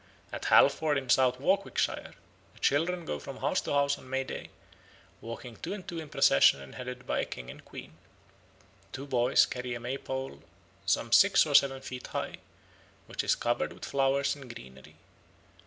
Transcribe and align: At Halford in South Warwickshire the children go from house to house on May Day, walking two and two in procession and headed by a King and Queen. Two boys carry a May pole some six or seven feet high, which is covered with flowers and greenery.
At 0.33 0.45
Halford 0.45 0.97
in 0.97 1.09
South 1.11 1.39
Warwickshire 1.39 2.15
the 2.55 2.59
children 2.59 3.05
go 3.05 3.19
from 3.19 3.37
house 3.37 3.61
to 3.61 3.73
house 3.73 3.99
on 3.99 4.09
May 4.09 4.23
Day, 4.23 4.49
walking 5.21 5.57
two 5.57 5.75
and 5.75 5.87
two 5.87 5.99
in 5.99 6.09
procession 6.09 6.59
and 6.59 6.73
headed 6.73 7.05
by 7.05 7.19
a 7.19 7.25
King 7.25 7.51
and 7.51 7.63
Queen. 7.63 7.95
Two 8.93 9.05
boys 9.05 9.45
carry 9.45 9.75
a 9.75 9.79
May 9.79 9.99
pole 9.99 10.41
some 10.87 11.11
six 11.11 11.45
or 11.45 11.53
seven 11.53 11.81
feet 11.83 12.07
high, 12.07 12.37
which 13.05 13.23
is 13.23 13.35
covered 13.35 13.71
with 13.73 13.85
flowers 13.85 14.35
and 14.35 14.51
greenery. 14.55 14.95